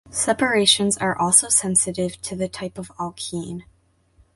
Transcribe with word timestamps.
Separations 0.09 0.97
are 0.97 1.15
also 1.15 1.47
sensitive 1.47 2.19
to 2.23 2.35
the 2.35 2.47
type 2.49 2.79
of 2.79 2.87
alkene. 2.97 3.65